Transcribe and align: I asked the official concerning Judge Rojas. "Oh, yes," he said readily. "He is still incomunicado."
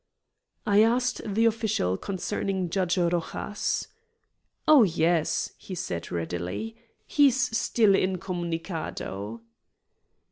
I 0.65 0.81
asked 0.81 1.21
the 1.31 1.45
official 1.45 1.95
concerning 1.95 2.71
Judge 2.71 2.97
Rojas. 2.97 3.87
"Oh, 4.67 4.81
yes," 4.81 5.51
he 5.59 5.75
said 5.75 6.11
readily. 6.11 6.75
"He 7.05 7.27
is 7.27 7.39
still 7.39 7.91
incomunicado." 7.93 9.41